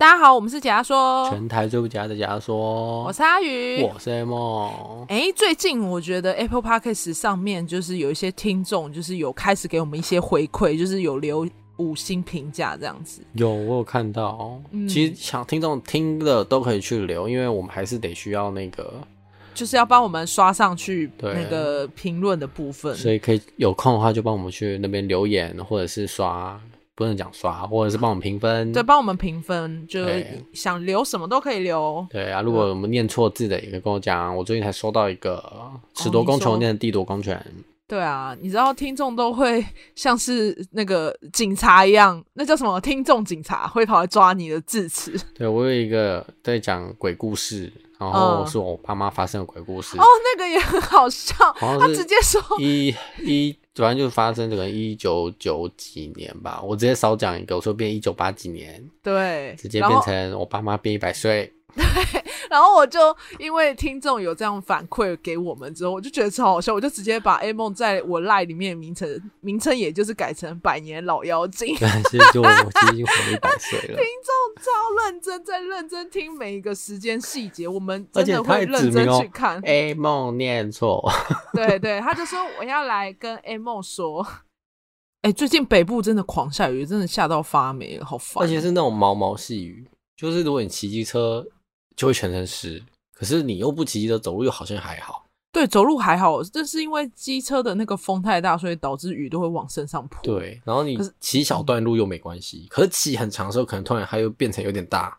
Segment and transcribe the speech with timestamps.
[0.00, 5.04] 大家好，我们是假牙说，全台最不假的假牙说，我是阿宇，我是 Amo。
[5.08, 11.46] 哎、欸，最近我觉得 Apple Podcast 上面就是有一些听众，就是有开始给我们一些回馈，就是有留
[11.76, 13.20] 五星评价这样子。
[13.34, 14.58] 有，我有看到。
[14.70, 18.94] 嗯、其实想听众听的都可以去留，因为我们还是得需要那个，
[19.52, 22.94] 就是要帮我们刷上去那个评论的部分。
[22.94, 26.58] 所以可以有空的话，就帮我们去那边留言，或者是刷。
[27.00, 28.70] 不能讲刷，或者是帮我们评分。
[28.74, 30.04] 对，帮我们评分，就
[30.52, 32.06] 想留什么都可以留。
[32.10, 34.36] 对啊，如果我们念错字的，也可以跟我讲。
[34.36, 35.42] 我最近才收到一个
[35.96, 37.42] “尺夺公权”念“地夺公权”。
[37.88, 42.78] 对啊，你知道听众都会像是那个警察一样，那叫什么？
[42.82, 45.18] 听众警察会跑来抓你的字词。
[45.34, 49.96] 对，我有一个在讲鬼故事，然后是我爸妈发生的鬼故事。
[49.96, 50.04] 哦，
[50.36, 53.56] 那个也很好笑，他直接说一一。
[53.72, 61.52] 主要就是发生这个一九九几年吧，我直接少讲一个，我说变一九八几年，对，直接变成我爸妈变一百岁。
[61.72, 61.84] 对，
[62.50, 69.08] 然后我就因为听众有这样反馈给我们之后，我就觉得超好笑，我就直接把 A 梦在我 LINE 里面名称
[69.40, 71.68] 名称，也就是改成百年老妖精。
[71.78, 73.94] 对，其实就我已经活了一百岁了。
[73.94, 79.60] 听众超认真，在认真听每一个时间细节，我们真的会认真去看。
[79.62, 81.10] A 梦念错，
[81.52, 84.22] 对对，他就说我要来跟 A 梦说，
[85.22, 88.44] 哎、欸，最近北部真的狂下雨，真的下到发霉了，好烦。
[88.44, 91.46] 而且是那种毛毛细雨，就是如果你骑机车。
[91.96, 95.19] 就会全身湿，可是你又不骑机车走路，又好像还好。
[95.52, 100.22] 对，走路还好，这是因为机车的那个风太大，所以导致雨都会往身上扑。
[100.22, 105.18] 对，然后你骑小段路又没关系，可是骑很长的时候，可能突然它又变成有点大。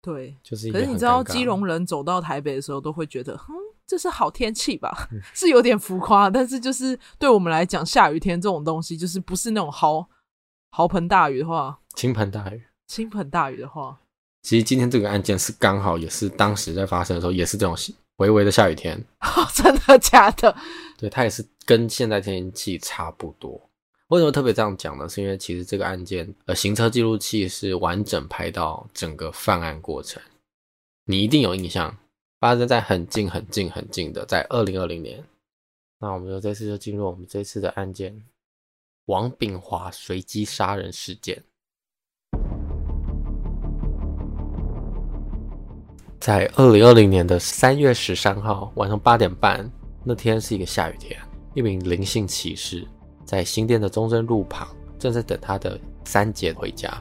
[0.00, 0.72] 对，就是。
[0.72, 3.52] 可是你知道，基隆人走到台北的时候，都会觉得，哼，
[3.86, 5.08] 这是好天气吧？
[5.34, 10.08] 是有点浮夸，但是就是对我们来讲，下雨天这种东西，就是不是那种豪
[10.70, 13.98] 豪盆大雨的话，倾盆大雨，倾盆大雨的话。
[14.40, 17.76] 其实今天这个案件是刚好也是当时在发生的时候，也是这种
[18.18, 18.96] 微微的下雨天。
[19.20, 20.54] 哦，真的假的？
[20.96, 23.60] 对，它也是跟现在天气差不多。
[24.08, 25.08] 为什么特别这样讲呢？
[25.08, 30.22] 是因为其实这个案件，呃，行车记录器是完整拍到整个犯案过程，
[31.04, 31.94] 你一定有印象，
[32.40, 35.22] 发生在很近很近很近的，在二零二零年。
[36.00, 38.24] 那我们就这次就进入我们这次的案件——
[39.06, 41.42] 王炳华随机杀人事件。
[46.20, 49.70] 在二零二零年的三月十三号晚上八点半，
[50.02, 51.16] 那天是一个下雨天。
[51.54, 52.86] 一名林性骑士
[53.24, 54.68] 在新店的中正路旁，
[54.98, 56.92] 正在等他的三姐回家。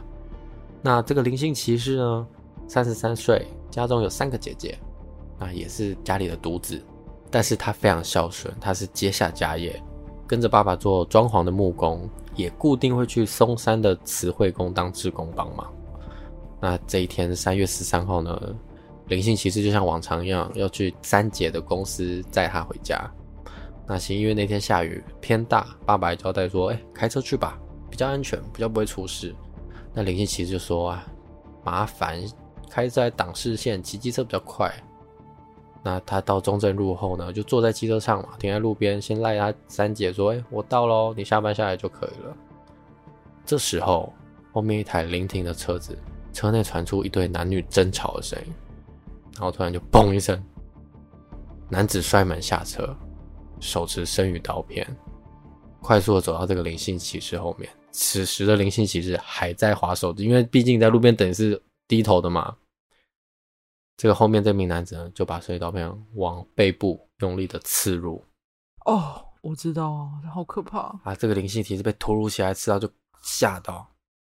[0.81, 2.27] 那这个林性骑士呢，
[2.67, 4.77] 三十三岁，家中有三个姐姐，
[5.39, 6.81] 那也是家里的独子。
[7.29, 9.81] 但是他非常孝顺，他是接下家业，
[10.25, 15.71] 跟着爸爸做装潢的木工，也固定会去松山的慈惠宫当志工帮忙。
[16.61, 18.55] 那这一天三月十三号呢？
[19.07, 23.09] 灵性骑士就像往常一样，要去三姐的公司载她回家。
[23.87, 27.57] 那是因为那天下雨偏大，爸爸还交代说：“哎、开车去吧，
[27.89, 29.33] 比较安全，比较不会出事。”
[29.95, 31.07] 那灵性骑士就说：“啊，
[31.63, 32.21] 麻烦，
[32.69, 34.69] 开在挡视线，骑机车比较快。”
[35.81, 42.35] 那他到中正路后呢，就坐在机车上嘛，停在路边，先赖他三姐说：“哎、我到喽，你下班下来就可以了。”
[43.45, 44.11] 这时候，
[44.51, 45.97] 后面一台临停的车子，
[46.33, 48.53] 车内传出一对男女争吵的声音。
[49.37, 50.43] 然后突然就嘣一声，
[51.69, 52.97] 男子摔门下车，
[53.59, 54.85] 手持生鱼刀片，
[55.79, 57.69] 快速的走到这个灵性骑士后面。
[57.91, 62.55] 此时的灵性骑士还在划手机，因为毕竟在路边等是低头的嘛。
[63.95, 68.23] 这个后面这名男子呢，就把生鱼刀片往背部用力的刺入。
[68.85, 71.15] 哦，我知道，好可怕啊！
[71.15, 72.89] 这个灵性骑士被突如其来刺到，就
[73.21, 73.87] 吓到，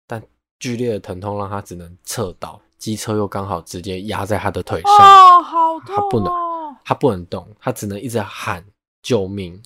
[0.07, 0.23] 但
[0.59, 2.61] 剧烈的疼痛让他只能侧倒。
[2.81, 5.99] 机车又刚好直接压在他的腿上，哦，好痛哦！
[5.99, 6.33] 他不能，
[6.83, 8.65] 他不能动，他只能一直喊
[9.03, 9.63] 救命。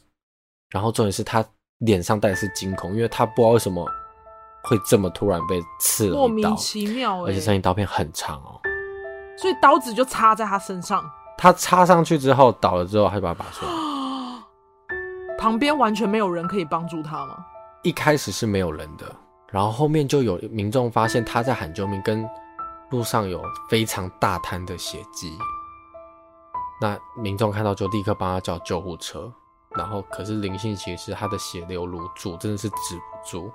[0.69, 1.43] 然后重点是他
[1.79, 3.89] 脸上带的是惊恐，因为他不知道为什么
[4.65, 8.61] 会这么突然被刺了一刀，莫名其妙，而且这一刀片很长哦，
[9.39, 11.09] 所以刀子就插在他身上。
[11.39, 13.73] 他插上去之后倒了之后，他就把他拔出来。
[15.39, 17.37] 旁边完全没有人可以帮助他吗？
[17.85, 19.07] 一开始是没有人的，
[19.53, 22.29] 然后后面就有民众发现他在喊救命，跟。
[22.91, 25.37] 路上有非常大滩的血迹，
[26.81, 29.33] 那民众看到就立刻帮他叫救护车，
[29.71, 33.51] 然后可是林姓骑士他的血流如注，真的是止不住，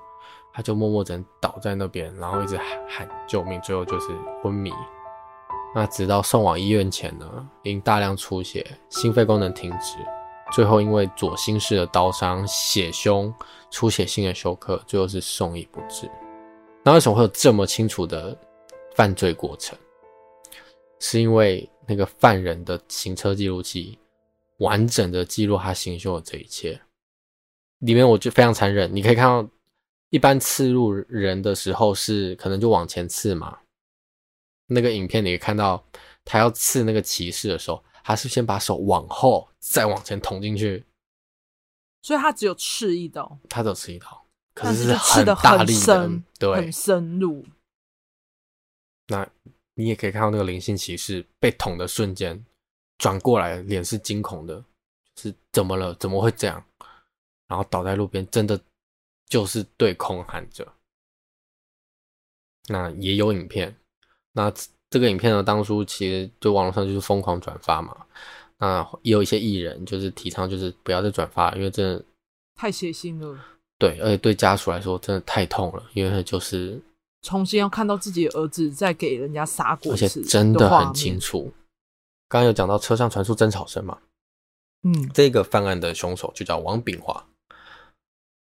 [0.51, 4.07] 他就默默地倒在那边，然后一直喊喊救命，最后就是
[4.43, 4.73] 昏迷。
[5.73, 9.95] 那直到送往医院前呢，因大量出血，心肺功能停止，
[10.51, 13.33] 最后因为左心室的刀伤、血胸、
[13.69, 16.09] 出血性的休克，最后是送医不治。
[16.83, 18.35] 那为什么会有这么清楚的？
[18.95, 19.77] 犯罪过程，
[20.99, 23.97] 是因为那个犯人的行车记录器
[24.57, 26.79] 完整的记录他行凶的这一切。
[27.79, 29.49] 里面我就非常残忍，你可以看到，
[30.09, 33.57] 一般刺入人的时候是可能就往前刺嘛。
[34.67, 35.83] 那个影片你可以看到，
[36.25, 40.83] 他要刺那个骑士的时候，他是先把手往后，再往前捅进去，
[42.01, 44.07] 所以他只有刺一刀，他只有刺一刀，
[44.53, 47.45] 可但是是很大力的，对，很深入。
[49.09, 49.27] 那
[49.73, 52.45] 你也可以看到那个灵性骑士被捅的瞬间，
[52.97, 54.63] 转过来脸是惊恐的，
[55.17, 55.93] 是怎么了？
[55.95, 56.63] 怎么会这样？
[57.47, 58.59] 然后倒在路边，真的
[59.27, 60.67] 就是对空喊着。
[62.67, 63.75] 那也有影片，
[64.33, 64.53] 那
[64.91, 68.05] 这个影片呢，当初其实就网络上就是疯狂转发嘛。
[68.59, 72.05] 那也有一些艺人就是提倡，就是不要再转发，因为真的
[72.55, 73.43] 太血腥了。
[73.79, 76.79] 对，而且对家属来说真的太痛了，因为就是
[77.21, 81.51] 重新要看到自己的儿子在给人家杀过，而且真的很清楚。
[82.27, 83.97] 刚刚有讲到车上传出争吵声嘛？
[84.83, 87.25] 嗯，这个犯案的凶手就叫王炳华。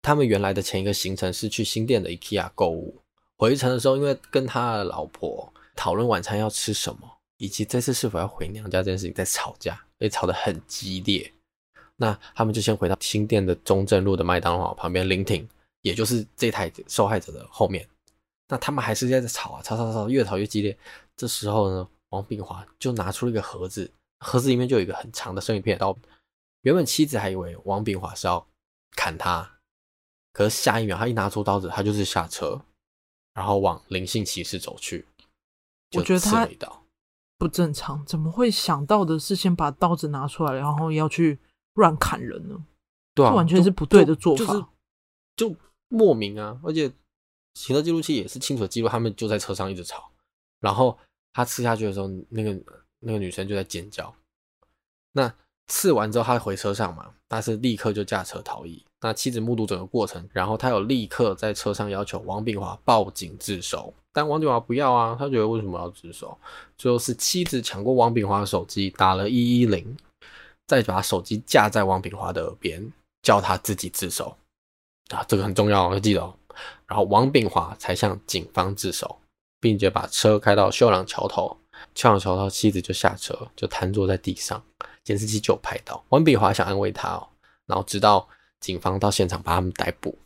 [0.01, 3.01] 他们原来的前一个行程是去新店的 IKEA 购物，
[3.37, 7.01] 回程的时候，因为跟他的老婆讨论晚餐要吃什么，
[7.37, 11.31] 以及这次是否要回娘家这件事情在吵架，所以吵得很激烈。
[11.95, 15.47] 那他们就先回到新店的中正路的麦当劳旁边临停，
[15.81, 17.87] 也就是这台受害者的后面。
[18.47, 20.77] 那他们还是在这吵啊，吵吵吵，越吵越激烈。
[21.15, 25.97] 这时候呢，王炳华就拿出了一个盒子，盒子里面就有一个很长的生鱼片刀。
[26.61, 28.45] 原本妻子还以为王炳华是要
[28.91, 29.59] 砍他。
[30.33, 32.61] 可是下一秒，他一拿出刀子，他就是下车，
[33.33, 35.05] 然后往灵性骑士走去。
[35.95, 36.45] 我觉得他
[37.37, 41.39] 不正常，怎么会想到的是先把刀子拿出来，然后要去
[41.75, 42.65] 乱砍人呢？
[43.13, 44.65] 对啊，完全是不对的做法，就是
[45.37, 45.55] 就
[45.87, 46.59] 莫名啊！
[46.63, 46.91] 而且
[47.55, 50.11] 行车记录器也是清楚记录，他们就在车上一直吵，
[50.59, 50.97] 然后
[51.33, 52.55] 他刺下去的时候，那个
[52.99, 54.13] 那个女生就在尖叫。
[55.13, 55.33] 那
[55.67, 58.83] 刺完之后，他回车上嘛，他是立刻就驾车逃逸。
[59.01, 66.37] 那妻子目睹整个过程，然后他有立刻在车上要求王炳华报警自首，但王炳华不要啊，他觉得为什么要自首？
[66.77, 69.95] 最后是妻子抢过王炳华的手机，打了一一零，
[70.67, 72.91] 再把手机架在王炳华的耳边，
[73.21, 74.35] 叫他自己自首
[75.09, 76.35] 啊，这个很重要，要记得哦。
[76.87, 79.19] 然后王炳华才向警方自首，
[79.59, 81.57] 并且把车开到秀朗桥头，
[81.93, 84.63] 秀朗桥头妻子就下车，就瘫坐在地上，
[85.03, 87.27] 监视器就拍到王炳华想安慰他哦，
[87.65, 88.27] 然后直到。
[88.61, 90.17] 警方到现场把他们逮捕。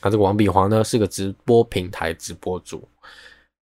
[0.00, 2.86] 那这个王炳华呢，是个直播平台直播主，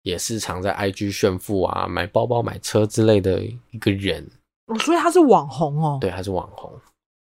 [0.03, 4.25] 也是常在 IG 炫富啊、买包包、买车之类的一个人。
[4.67, 5.99] 哦，所以他是网红哦。
[6.01, 6.73] 对，他是网红。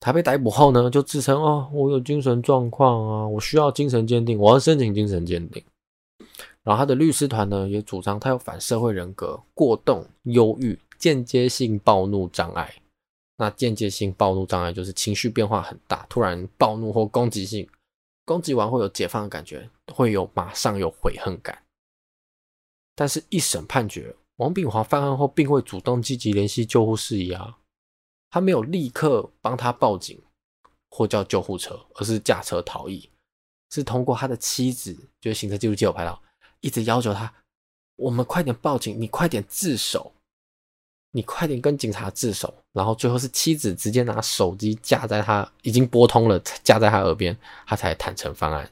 [0.02, 5.64] 他被逮捕后呢，就自称哦，我有精神状况啊，我需要精神鉴定，我要申请精神鉴定。
[6.64, 12.74] 然后他的律师团呢，也主张他有反社会人格、过动、忧郁、间接性暴怒障碍。
[13.38, 17.68] 那间接性暴怒障碍就是情绪变化很大，突然暴怒或攻击性，
[18.26, 21.58] 攻击完会有解放的感觉，会有马上有悔恨感。
[22.96, 27.58] 但是，一审判决，王炳华犯案后并未主动积极联系救护事宜啊，
[28.32, 30.20] 他没有立刻帮他报警
[30.90, 33.08] 或叫救护车，而是驾车逃逸，
[33.70, 36.20] 是通过他的妻子，就是行车记录器有拍到，
[36.62, 37.32] 一直要求他，
[37.98, 40.12] 我们快点报警，你快点自首。
[41.14, 48.72] 你快点跟警察自首，然后最后是妻子直接拿手机架在他已经拨通了，架在他耳边，他才坦诚犯案。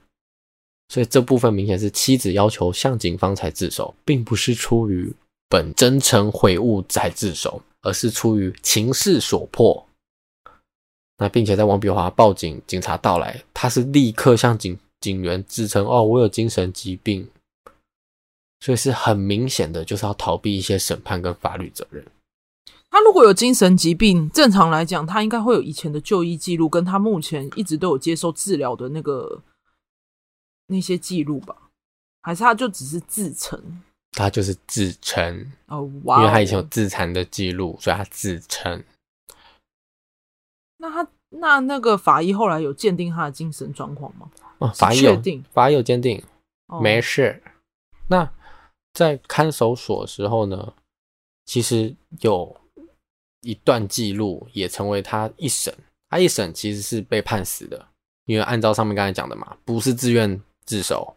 [0.87, 5.13] 所以这部分明显是妻子要求向警方才自首，并不是出于
[5.49, 9.85] 本真诚悔悟才自首，而是出于情势所迫。
[11.17, 17.29] 那并且在王炳华报警，警察到来，他是立刻向警警员自称：“哦，我有精神疾病。”
[18.61, 22.05] 所以是很明显的，就是要逃避一些审判跟法律责任。
[22.89, 29.41] 他如果有精神疾病，正常来讲，他应该会有以前的就医记录，跟他目前一直都有接受治疗的那个
[30.67, 31.55] 那些记录吧？
[32.21, 33.81] 还是他就只是自称？
[34.11, 36.19] 他就是自称哦，哇！
[36.19, 38.83] 因为他以前有自残的记录，所以他自称。
[40.77, 44.29] 那他那那个法医后来有鉴定他的精神状况吗？
[44.59, 46.23] 哦，法医确定，法医有鉴定，
[46.67, 47.41] 哦，没事。
[48.07, 48.31] 那
[48.93, 50.73] 在看守所的时候呢，
[51.45, 52.55] 其实有。
[53.41, 55.73] 一段记录也成为他一审，
[56.09, 57.87] 他一审其实是被判死的，
[58.25, 61.15] 因为按照上面刚才讲的嘛，不是自愿自首，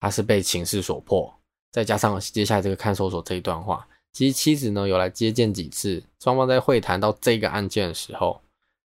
[0.00, 1.30] 他是被情势所迫，
[1.72, 8.40] 再加上接下来这个看守所这一段话，其实妻子呢有来接见几次，双方在会谈到这个案件的时候，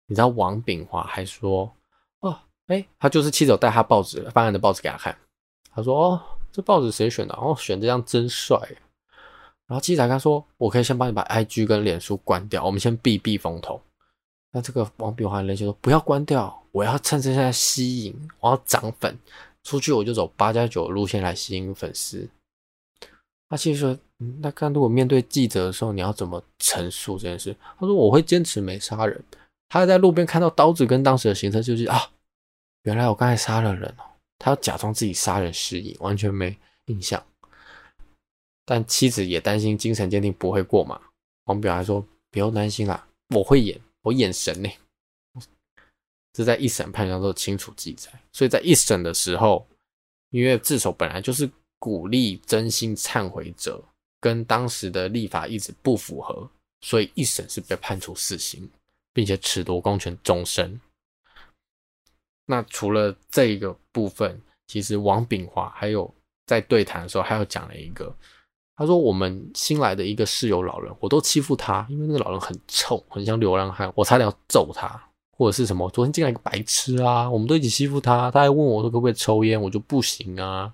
[0.08, 1.74] 你知道王炳华还说，
[2.20, 2.38] 哦，
[2.68, 5.18] 哎，他就是妻子有带他报纸，犯案的报纸给他看，
[5.74, 6.22] 他说，哦，
[6.52, 7.34] 这报纸谁选的？
[7.36, 8.60] 哦，选这样真帅。
[9.66, 13.82] 然后记者跟他说：“我可以先帮你把 IG 跟脸书关掉，我们先避避风头。”
[14.52, 19.18] 那这个王炳华人就说：“不要关掉，我要趁现在吸引，我要涨粉，
[19.64, 22.30] 出去我就走八加九路线来吸引粉丝。”
[23.54, 23.96] 他其实说：“，
[24.42, 29.24] 那看如果面对记者的时候，你要怎么陈述这件事？”他说：“我会坚持没杀人。”
[29.70, 32.10] 他在路边看到刀子跟当时的行车记录器啊，
[32.82, 34.04] 原来我刚才杀了人哦。
[34.40, 36.58] 他要假装自己杀人失忆，完全没
[36.88, 37.24] 印象。
[38.66, 41.00] 但妻子也担心精神鉴定不会过嘛。
[41.44, 44.70] 王表还说：“不用担心啦，我会演，我眼神呢。”
[46.34, 48.10] 这在一审判决上都清楚记载。
[48.32, 49.68] 所以在一审的时候，
[50.32, 51.48] 因为自首本来就是
[51.84, 53.84] 鼓励真心忏悔者，
[54.22, 56.50] 跟当时的立法一直不符合，
[56.80, 58.70] 所以一审是被判处死刑。
[59.14, 60.80] 并且褫夺公权终身。
[62.48, 66.12] 那除了这个部分，其实王炳华还有
[66.48, 68.12] 在对谈的时候，还有讲了一个，
[68.76, 75.00] 他说：“我们新来的一个室友老人，我都欺负他，因为那个老人很臭，很像流浪汉，我差点要揍他，
[75.38, 80.74] 或者是什么，昨天进来一个白痴啊，我们都一起欺负他，他还问我说可不可以抽烟，我就不行啊，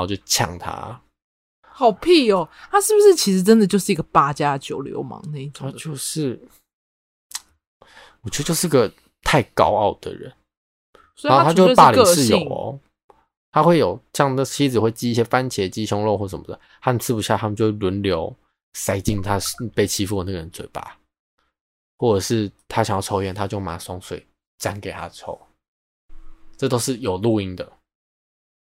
[0.00, 1.00] 后就呛他，
[1.62, 5.70] 好屁哦，他是不是其实真的就是一个八加九流氓那一种？
[5.70, 6.40] 他就是。
[8.22, 8.88] ”我觉得就是个
[9.22, 10.32] 太高傲的人，
[11.22, 12.78] 然后他就霸凌室友哦。
[13.50, 18.34] 他会有像的妻子会寄一些番茄鸡胸肉或什么的，他们吃不下，他们就轮流
[18.74, 19.40] 塞进他
[19.74, 20.96] 被欺负的那个人嘴巴，
[21.98, 24.24] 或者是他想要抽烟，他就拿松水
[24.56, 25.38] 沾给他抽，
[26.56, 27.72] 这都是有录音的。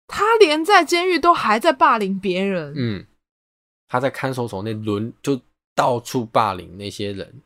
[0.06, 3.06] 他连在监狱都还在霸凌别人，嗯，
[3.88, 5.40] 他在看守所那轮就
[5.74, 7.42] 到处霸凌那些人。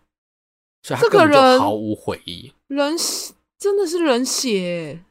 [0.82, 5.04] 所以他根本就毫无悔意，人血真的是人血，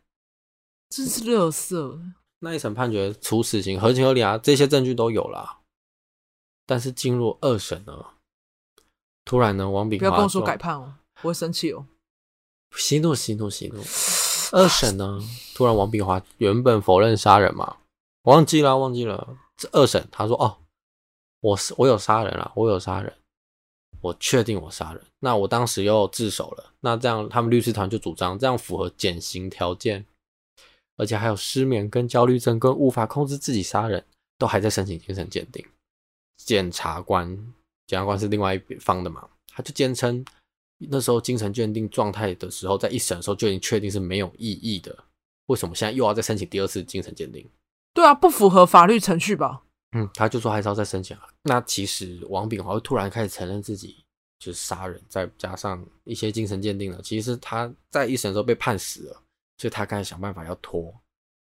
[0.90, 2.02] 真是垃圾。
[2.40, 5.60] 那一审判决处死刑，合情合理啊，这些证据都有了。
[6.66, 8.06] 但是进入二审呢，
[9.24, 11.86] 突然呢，王炳华不要跟我说改判哦，我会生气哦。
[12.76, 13.84] 息怒，息怒，息怒。
[14.52, 15.20] 二审呢，
[15.54, 17.78] 突然王炳华原本否认杀人嘛，
[18.24, 19.38] 忘记了，忘记了。
[19.58, 20.58] 这二审他说哦，
[21.42, 23.14] 我是我有杀人了，我有杀人。
[24.02, 30.06] 我确定我杀人，那我当时又自首了，那这样他们律师团就主张这样符合减刑条件，
[30.96, 34.06] 而且还有失眠跟焦虑症跟无法控制自己杀人，
[34.38, 35.66] 都还在申请精神鉴定。
[36.38, 37.28] 检察官，
[37.88, 40.24] 检察官是另外一方的嘛，他就坚称
[40.90, 44.98] 那时候精神鉴定状态的时候，在一审的时候就已经确定是没有异议的，
[45.48, 47.46] 为什么现在又要再申请第二次精神鉴定？
[47.94, 49.64] 对啊，不符合法律程序吧？
[49.92, 51.24] 嗯，他就说还是要再申请啊。
[51.44, 53.98] 那其实王炳华会突然开始承认自己
[54.40, 59.22] 就是杀人，再加上一些精神鉴定了，其实他在一审的时候被判死了，
[59.58, 60.94] 所以他开始想办法要拖，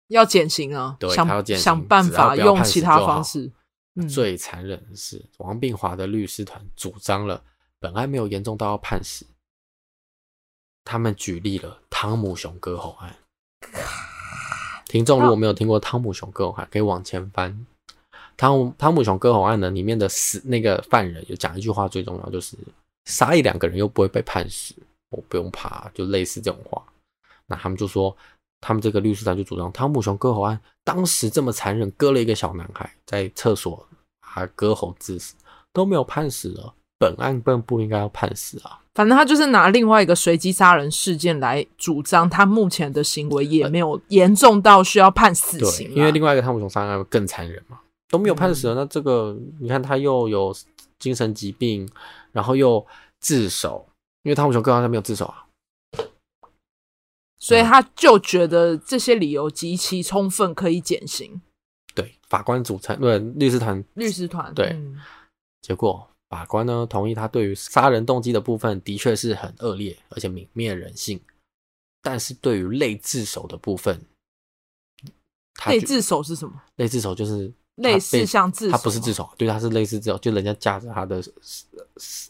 [0.08, 3.50] 要减刑啊，对，想他要减刑，想办法用其他方式。
[3.96, 7.42] 嗯、最残忍的是，王炳华的律师团主张了
[7.78, 9.26] 本案没有严重到要判死，
[10.84, 13.16] 他们举例了汤姆熊割喉案。
[14.86, 17.66] 听众如果没有听过汤姆熊割喉案，可以往前翻。
[18.36, 22.56] 汤汤姆熊割喉案呢，里面的死那个犯人有讲一句话，最重要就是
[23.06, 24.74] 杀一两个人又不会被判死，
[25.10, 26.82] 我不用怕，就类似这种话。
[27.46, 28.16] 那他们就说，
[28.60, 33.86] 他们这个律师团就主张汤姆熊割喉案当时这么残忍，割了一个小男孩在厕所
[34.20, 35.34] 还割喉致死
[35.72, 38.80] 都没有判死了，本案本不应该要判死啊。
[38.94, 45.88] 反正他就是拿另外一个随机杀人事件来主张，他目前的行为也没有严重到需要判死刑。
[45.88, 47.80] 对，因为另外一个汤姆熊杀人案更残忍嘛。
[48.08, 50.54] 都没有判死了，嗯、那这个你看他又有
[50.96, 51.90] 精神疾病，
[52.30, 52.86] 然后又
[53.18, 53.84] 自首，
[54.22, 55.44] 因为汤姆熊刚刚他没有自首啊，
[57.40, 61.40] 所以他就觉得这些理由极其充分，可以减刑。
[61.96, 65.00] 对，法官组成对律师团，律师团对，嗯、
[65.60, 71.20] 结果法官呢同意他对于杀人动机的部分的确是很恶劣，而且泯灭人性，
[72.02, 74.00] 但是对于类自首的部分，
[75.66, 76.62] 类自首是什么？
[76.76, 77.52] 类自首就是。
[77.76, 81.22] 类似像自首，他不是自首，对，他是类似自首，就人家架着他的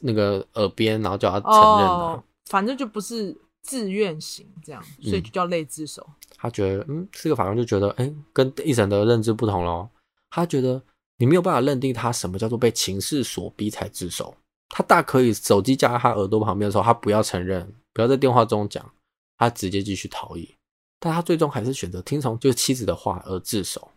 [0.00, 6.04] 那个耳边，然后叫他承认、哦、反正就不是自愿型这样，所以就叫类自首。
[6.04, 9.88] 嗯、他觉得，嗯，这个法官就觉得，哎、欸，跟一审的认知不同咯。
[10.30, 10.82] 他觉得
[11.18, 14.36] 你没有办法认定他什么叫做被情势所逼才自首，
[14.68, 18.92] 他大可以手机架在他耳朵旁边的时候，他不要承认，不要在电话中讲，
[19.38, 20.54] 他直接继续逃逸，
[21.00, 23.90] 但他最终还是选择听从就是妻子的话而自首。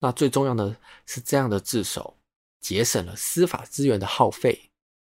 [0.00, 0.76] 那最重要的
[1.06, 2.16] 是，这样的自首
[2.60, 4.70] 节省了司法资源的耗费，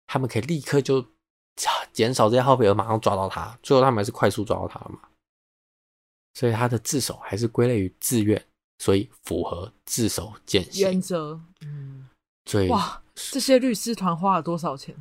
[0.06, 1.06] 他们可以立刻就
[1.92, 3.58] 减少这些耗费，而马上抓到他。
[3.64, 5.00] 最后他们还是快速抓到他了嘛？
[6.36, 8.46] 所以他的自首还是归类于自愿，
[8.80, 11.40] 所以符合自首减刑原则。
[11.62, 12.08] 嗯，
[12.46, 14.96] 所以哇，这些律师团花了多少钱？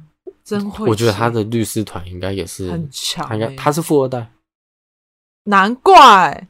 [0.45, 4.31] 真会，我觉得他的律师团应该也是很强，应该他是富二代，
[5.45, 6.47] 难怪。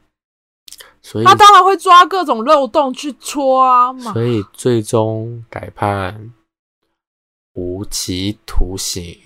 [1.01, 6.33] 所以他当然会抓各种漏洞去戳啊，所以最终改判
[7.53, 9.17] 无期徒刑，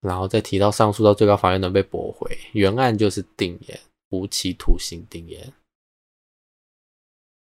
[0.00, 3.76] 然后再提到上诉到最高法院能被驳回，原案就是定谳，
[4.10, 5.52] 无期徒刑定谳。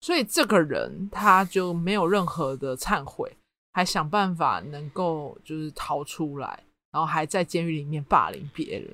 [0.01, 3.37] 所以这个人他就没有任何的忏悔。
[3.71, 8.93] 还想办法能够就是逃出来，然后还在监狱里面霸凌别人，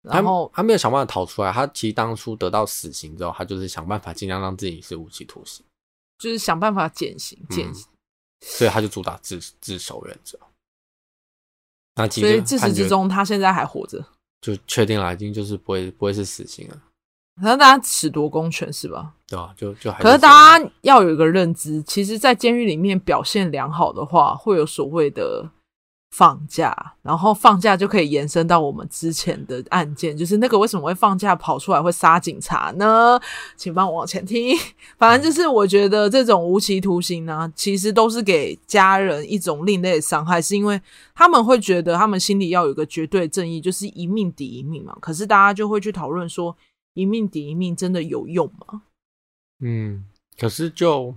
[0.00, 1.52] 然后他，他没有想办法逃出来。
[1.52, 5.62] 他其实当初得到死刑之后，他就是想办法尽量让自己是无期徒刑，
[6.16, 7.92] 就是想办法减刑减刑，嗯，
[8.40, 10.38] 所以他就主打自自首原则。
[11.96, 14.02] 那其实所以自始至终他现在还活着，
[14.40, 16.82] 就确定了，已经就是不会不会是死刑了。
[17.40, 19.14] 可能大家尺夺公权是吧？
[19.26, 20.02] 对啊，就就还是。
[20.02, 25.50] 可是大家要有一个认知，其实，在监狱里面表现良好的话，会有所谓的
[26.10, 33.18] 放假，然后放假就可以延伸到我们之前的案件，就是那个为什么会放假跑出来会杀警察呢？
[33.56, 34.54] 请帮我往前听。
[34.98, 40.78] 反正就是我觉得这种无期徒刑呢，其实都是给家人一种另类的伤害，是因为
[41.14, 44.94] 他们会觉得他们心里要有一个绝对正义，就是一命抵一命嘛。
[45.00, 46.54] 可是大家就会去讨论说。
[46.94, 48.82] 一命抵一命真的有用吗？
[49.60, 50.04] 嗯，
[50.38, 51.14] 可是就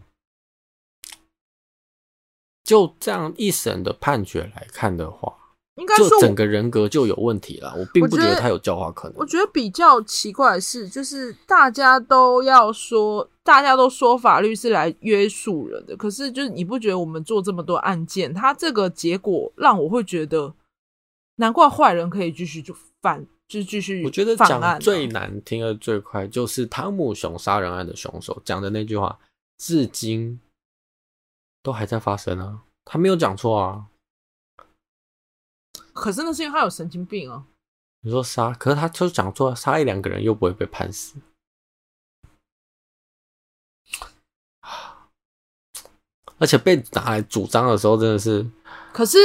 [2.64, 5.36] 就这样一审的判决来看的话，
[5.76, 7.74] 应该说就整个人格就有问题了。
[7.78, 9.18] 我并不觉得他有教化可能。
[9.18, 20.56] 我觉得比较奇怪的是，就是大家都要说，大家都说法律是来约束人的，可是就是你不觉得我们做这么多案件，他这个结果让我会觉得，
[21.36, 23.28] 难怪坏人可以继续就犯。
[23.48, 29.20] 就继续，我觉得讲最难听的最快就是汤姆熊杀人案的凶手讲的那句话，
[29.60, 30.42] 至今
[31.62, 33.86] 都还在发生啊，他没有讲错啊。
[35.94, 37.46] 可是那是因为他有神经病啊。
[38.02, 41.16] 你说杀，可是他就讲错，杀一两个人又不会被判死。
[46.40, 48.50] 而且被拿来主张的时候，真的是，
[48.92, 49.20] 可是。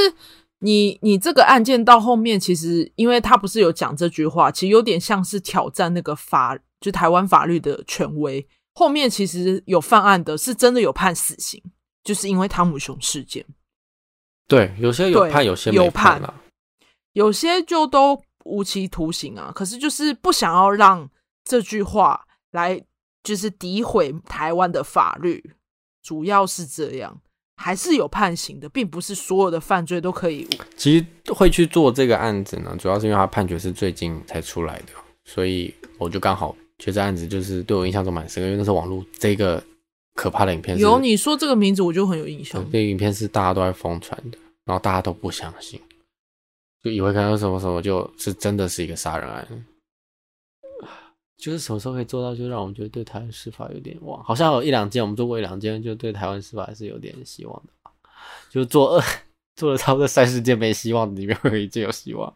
[0.63, 8.47] 你你这个案件到后面，其实因为他不是有讲这句话，其实有点像是挑战那个法，就台湾法律的权威。
[8.75, 11.63] 后面其实有犯案的，是真的有判死刑，
[12.05, 13.45] 就是因为汤姆熊事件。
[14.47, 16.35] 对，有些有判，有些没判啊。
[17.13, 19.51] 有些就都无期徒刑啊。
[19.55, 21.09] 可是就是不想要让
[21.45, 22.83] 这句话来，
[23.23, 25.55] 就是诋毁台湾的法律，
[26.03, 27.21] 主要是这样。
[27.63, 30.49] 还是有判刑的，并不是所有的犯罪都可以。
[30.79, 34.93] 其实会去做这个案子呢，主要是因为他判决是最近才出来的，
[35.27, 39.63] 所以我就刚好觉得这案子就是对我印象中蛮深，因为那是网络这个
[40.15, 40.79] 可怕的影片。
[40.79, 42.65] 有你说这个名字，我就很有印象。
[42.73, 45.79] 这个影片是大家都在疯传的，然后大家都不相信，
[46.83, 49.47] 就以为看到什么什么就是真的是一个杀人案。
[51.41, 54.23] 就是什么时候可以做到，就让我们觉得对台湾司法有点望。
[54.23, 57.73] 好像有一两件，我们做过一两件，就对台湾司法还是有点希望的。
[58.51, 59.05] 就做二
[59.57, 62.33] 做了差不多三十件没希望，里面会有一件有希望。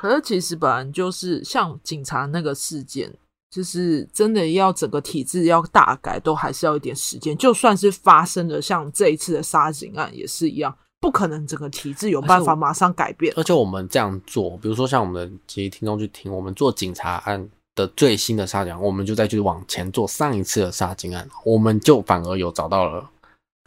[0.00, 3.12] 可是其实本来就是像警察那个事件，
[3.50, 7.36] 就是真的要整个体制要大改，都还是要一点时间。
[7.36, 13.32] 就算是发生了像这一次的杀警案也是一样，不可能整个体制有办法马上改变。
[13.36, 17.48] 而且我们这样做，比如说像我们的其实听众去听，我们做警察案。
[17.74, 23.08] 的最新的杀警案，我们就再去往前做上一次的杀警案，我们就反而有找到了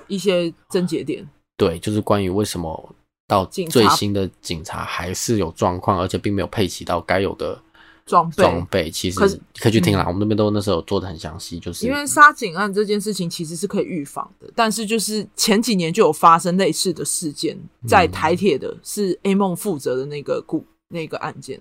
[0.07, 1.27] 一些症结点。
[1.57, 2.95] 对，就是关于为什么
[3.27, 7.59] 到最新的警察还是有状况，而且并没有配齐到该有的
[8.05, 8.43] 装备。
[8.43, 9.19] 装备其实
[9.59, 21.59] 可以去听啦，我们那边都那时候做的很详细，就是因为杀警案这件事情其实是可以预防的，但是就是前几年就有发生类似的事件，在台铁的是 A 梦负责的那个故那个案件。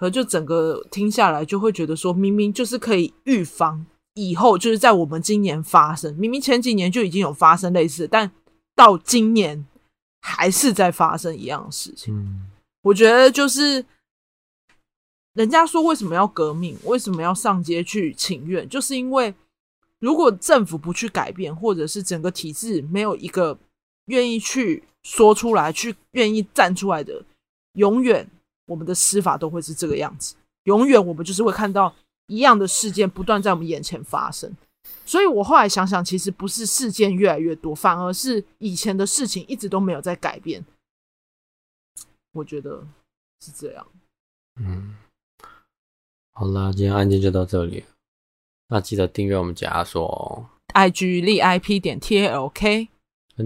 [0.00, 3.84] 可就整个听下来，就会觉得说，明明就是可以预防
[4.14, 8.32] 以后，就是在我们今年发生，明明前几年就已经有发生类似，但
[8.74, 9.62] 到今年
[10.22, 12.16] 还是在发生一样的事情。
[12.16, 12.46] 嗯，
[12.80, 13.84] 我觉得就是
[15.34, 19.34] 人家说为什么要革命，为什么要上街去请愿，就是因为
[19.98, 23.58] 如果政府不去改变，或者是整个体制没有一个
[24.06, 27.22] 愿意去说出来、去愿意站出来的，
[27.74, 28.26] 永远。
[28.70, 31.92] 我们的司法都会是这个样子，永远我们就是会看到
[32.28, 34.54] 一样的事件不断在我们眼前发生。
[35.04, 40.64] 所以我后来想想，其实不是事件越来越多，反而是以前的事情一直都没有在改变。
[42.32, 42.86] 我觉得
[43.44, 43.84] 是这样。
[44.60, 44.94] 嗯，
[46.32, 47.84] 好啦，今天案件就到这里。
[48.68, 52.88] 那记得订阅我们解压缩哦，IG 立 IP 点 TALK，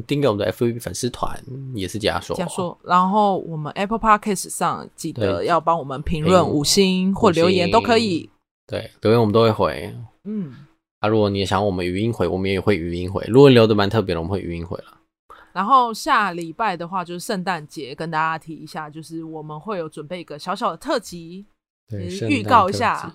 [0.02, 1.38] 订阅我们的 FB 粉丝团
[1.74, 8.28] 也是加说加说，然后我们 Apple Podcast 上记得要帮我们评论五星或留言都可以。
[8.66, 9.94] 对，留言我们都会回。
[10.24, 10.54] 嗯，
[11.00, 13.24] 啊，如果你也想我们语音回，我们也会语音回。
[13.28, 14.84] 如果留的蛮特别的，我们会语音回了。
[15.52, 21.46] 然后下礼拜的话就是圣诞节，跟大家提一下，就是我们会有准备一个小小的特辑，
[21.88, 23.14] 对，预告一下，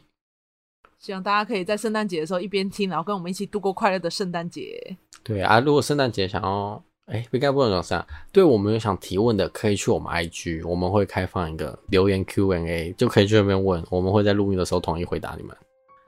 [0.99, 4.97] 希望大家可以在圣诞节的时候一边听，然后跟我们一起度过快乐的圣诞节。
[5.23, 15.55] 对啊，如果圣诞节想要，哎，应该不能讲啥，对我们有想提问的，可以去我们 IG，我们会开放一个留言 Q&A，就可以去那边问，我们会在录音的时候统一回答你们。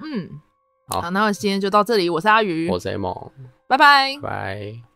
[0.04, 0.30] 嗯，
[0.90, 3.32] 好，好，那我今天就到这里，我是阿鱼，我是 A 梦，
[3.68, 4.91] 拜拜，拜。